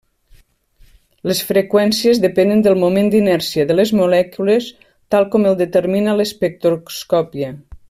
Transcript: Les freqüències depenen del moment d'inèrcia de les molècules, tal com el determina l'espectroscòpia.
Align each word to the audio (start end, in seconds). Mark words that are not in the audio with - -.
Les 1.31 1.41
freqüències 1.49 2.21
depenen 2.23 2.63
del 2.67 2.79
moment 2.85 3.11
d'inèrcia 3.15 3.67
de 3.73 3.77
les 3.77 3.93
molècules, 4.01 4.71
tal 5.17 5.29
com 5.37 5.47
el 5.51 5.61
determina 5.63 6.17
l'espectroscòpia. 6.23 7.53